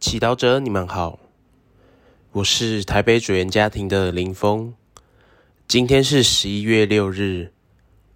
[0.00, 1.18] 祈祷者，你们好，
[2.32, 4.72] 我是台北主言家庭的林峰。
[5.68, 7.52] 今天是十一月六日，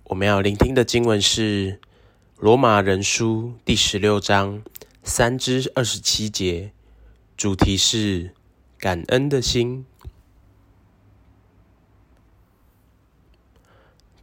[0.05, 1.73] 我们要聆听的经文是
[2.39, 4.63] 《罗马人书》第十六章
[5.03, 6.73] 三至二十七节，
[7.37, 8.33] 主题是
[8.79, 9.85] 感恩的心。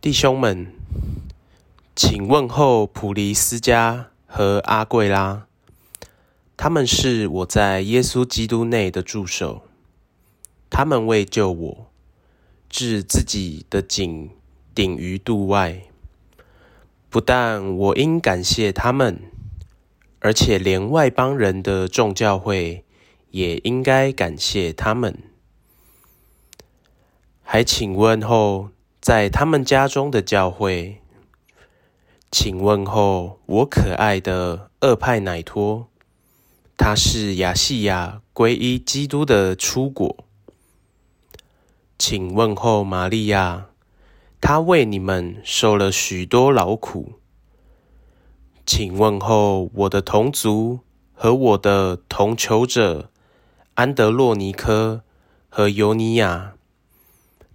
[0.02, 0.73] 弟兄们，
[1.96, 5.46] 请问候普利斯加和阿贵拉。
[6.64, 9.64] 他们是我在耶稣基督内的助手，
[10.70, 11.87] 他们为救我，
[12.70, 14.29] 置自己的井
[14.75, 15.82] 顶于度外。
[17.10, 19.20] 不但我应感谢他们，
[20.20, 22.86] 而且连外邦人的众教会
[23.32, 25.18] 也应该感谢他们。
[27.42, 31.01] 还请问候在他们家中的教会，
[32.30, 35.88] 请问候我可爱的二派乃托。
[36.84, 40.26] 他是亚细亚皈依基督的出果，
[42.00, 43.68] 请问候玛利亚，
[44.42, 47.20] 她为你们受了许多劳苦。
[48.66, 50.80] 请问候我的同族
[51.14, 53.12] 和我的同求者
[53.76, 55.04] 安德洛尼科
[55.50, 56.56] 和尤尼亚，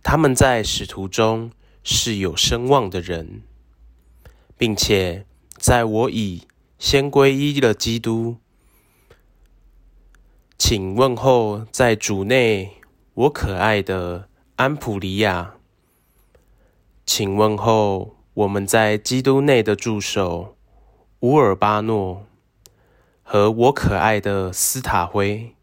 [0.04, 1.50] 他们在使徒中
[1.82, 3.42] 是有声望的人，
[4.56, 6.46] 并且在我已
[6.78, 8.36] 先皈依了基督。
[10.58, 12.78] 请问候在主内
[13.12, 15.56] 我可爱的安普利亚。
[17.04, 20.56] 请问候我们在基督内的助手
[21.20, 22.24] 乌尔巴诺
[23.22, 25.54] 和我可爱的斯塔辉。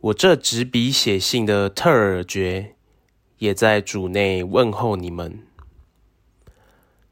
[0.00, 2.76] 我这执笔写信的特尔爵
[3.38, 5.46] 也在主内问候你们。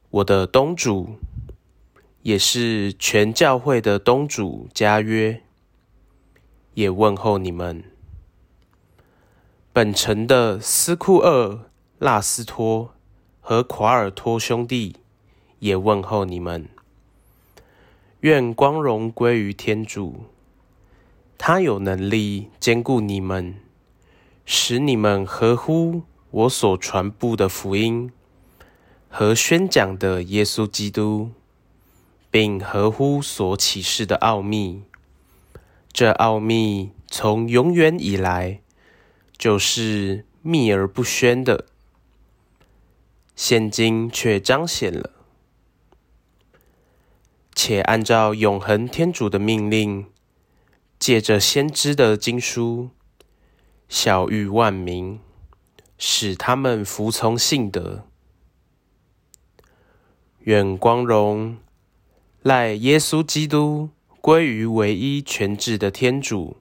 [0.09, 1.17] 我的东主
[2.23, 5.43] 也是全教会的东主加约。
[6.73, 7.83] 也问候你们，
[9.73, 11.65] 本城的斯库厄
[11.99, 12.93] 拉斯托
[13.41, 14.95] 和夸尔托兄弟
[15.59, 16.69] 也问候你们。
[18.21, 20.25] 愿光荣归于天主，
[21.37, 23.55] 他有能力兼顾你们，
[24.45, 28.11] 使你们合乎我所传布的福音
[29.09, 31.31] 和宣讲的耶稣基督，
[32.29, 34.83] 并合乎所启示的奥秘。
[35.93, 38.61] 这奥秘从永远以来
[39.37, 41.65] 就是秘而不宣的，
[43.35, 45.11] 现今却彰显了，
[47.53, 50.05] 且按照永恒天主的命令，
[50.97, 52.91] 借着先知的经书，
[53.89, 55.19] 晓谕万民，
[55.97, 58.05] 使他们服从信德。
[60.39, 61.57] 愿光荣
[62.41, 63.89] 赖耶稣基督。
[64.21, 66.57] 归于唯一全智的天主，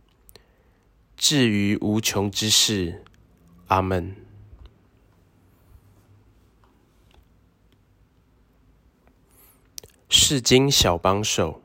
[1.14, 3.04] 至于无穷之事。
[3.66, 4.16] 阿门。
[10.08, 11.60] 世经小帮手，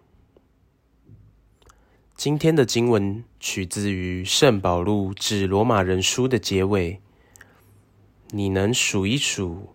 [2.13, 7.00] 今天的经文取自于圣保禄致罗马人书的结尾。
[8.31, 9.73] 你能数一数，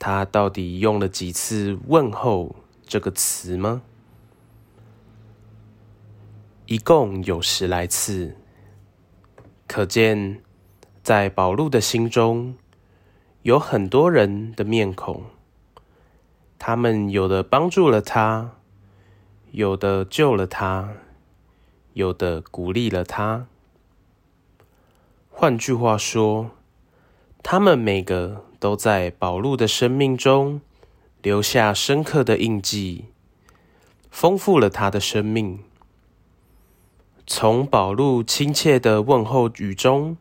[0.00, 3.82] 他到底用了几次“问候”这个词吗？
[6.70, 8.36] 一共有十来次，
[9.66, 10.40] 可见
[11.02, 12.54] 在宝路的心中
[13.42, 15.24] 有很多人的面孔。
[16.60, 18.52] 他们有的帮助了他，
[19.50, 20.90] 有的救了他，
[21.94, 23.48] 有的鼓励了他。
[25.28, 26.52] 换句话说，
[27.42, 30.60] 他们每个都在宝路的生命中
[31.20, 33.06] 留下深刻的印记，
[34.08, 35.64] 丰富了他的生命。
[37.32, 40.16] 从宝路亲切的问候语中，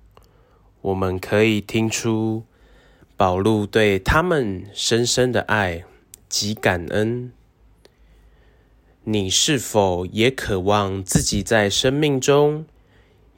[0.82, 2.44] 我们可以听出
[3.18, 5.86] 宝路对他们深深的爱
[6.30, 7.32] 及感恩。
[9.06, 12.68] 你是否也渴望自己在生命中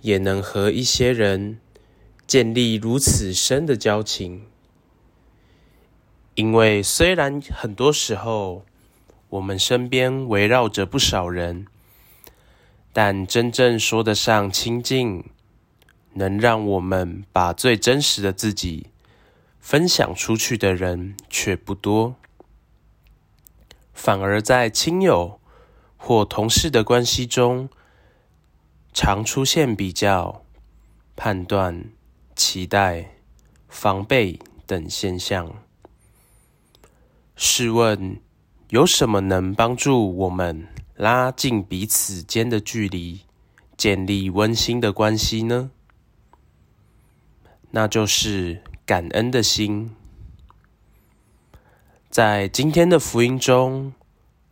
[0.01, 1.57] 也能和一些人
[2.27, 4.47] 建立如此深的交情？
[6.35, 8.65] 因为虽然很多时候
[9.29, 11.67] 我们身边围绕着不少人。
[12.93, 15.23] 但真正说得上亲近，
[16.13, 18.88] 能让我们把最真实的自己
[19.59, 22.15] 分享出去的人却不多，
[23.93, 25.39] 反而在亲友
[25.95, 27.69] 或同事的关系中，
[28.91, 30.43] 常出现比较、
[31.15, 31.85] 判断、
[32.35, 33.15] 期待、
[33.69, 35.53] 防备等现象。
[37.38, 38.19] 试问，
[38.69, 40.67] 有什么能帮助我们？
[41.01, 43.21] 拉近彼此间的距离，
[43.75, 45.71] 建立温馨的关系呢？
[47.71, 49.95] 那就是感恩的心。
[52.12, 53.94] 在今天的福音中，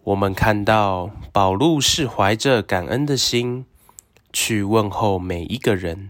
[0.06, 3.68] 我们看到保禄是怀着感恩的心
[4.34, 6.10] 去问候每一个人。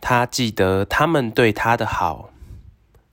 [0.00, 2.30] 他记得他们对他的好，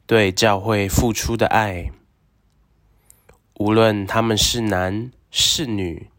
[0.06, 1.92] 对教会付出的爱，
[3.56, 6.10] 无论他们是男是女，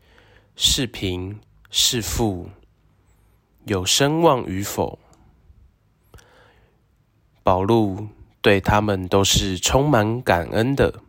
[0.57, 1.41] 是贫
[1.71, 2.51] 是富，
[3.65, 4.99] 有声望与否，
[7.43, 8.09] 保禄
[8.43, 11.01] 对他们都是充满感恩的。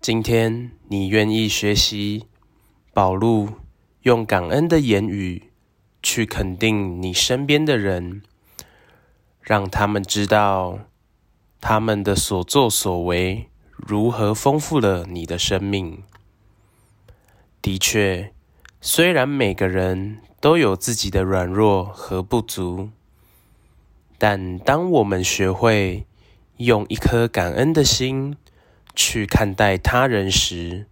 [0.00, 2.26] 今天你愿意学习
[2.92, 3.48] 保禄
[4.02, 5.52] 用感恩的言语？
[6.02, 8.22] 去肯定你身边的人，
[9.40, 10.80] 让他们知道
[11.60, 13.48] 他们的所作所为
[13.86, 16.02] 如何丰富了你的生命。
[17.62, 18.32] 的确，
[18.80, 22.90] 虽然每个人都有自己的软弱和不足，
[24.18, 26.06] 但当我们学会
[26.58, 28.36] 用一颗感恩的心
[28.94, 30.86] 去看待他人时，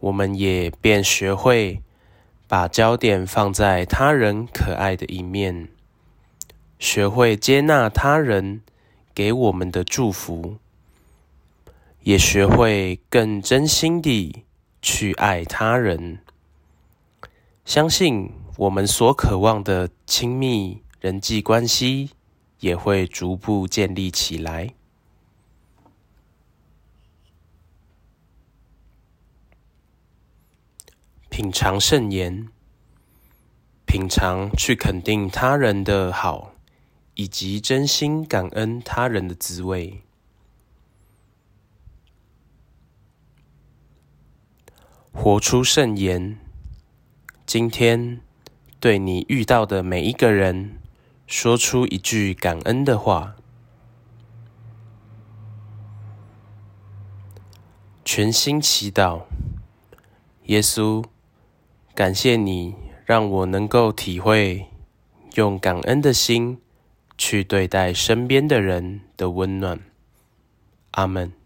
[0.00, 1.82] 我们也便学会。
[2.48, 5.68] 把焦点放在他人可爱的一面，
[6.78, 8.60] 学会接纳他人
[9.14, 10.58] 给我们的祝福，
[12.04, 14.44] 也学会更真心地
[14.80, 16.18] 去爱他人。
[17.64, 22.10] 相信我们所渴望的亲密人际关系
[22.58, 24.74] 也会逐步建立起来。
[31.28, 32.48] 品尝圣言，
[33.86, 36.52] 品尝去肯定他人的好，
[37.14, 40.02] 以及真心感恩他人的滋味。
[45.12, 46.38] 活出圣言，
[47.46, 48.20] 今天
[48.80, 50.78] 对你遇到的每一个人，
[51.26, 53.36] 说出一句感恩的话。
[58.04, 59.22] 全心祈祷，
[60.44, 61.04] 耶稣。
[61.94, 62.74] 感谢你，
[63.04, 64.66] 让我能够体会
[65.34, 66.58] 用感恩的心
[67.18, 69.78] 去对待身边的人的温暖。
[70.92, 71.41] 阿门。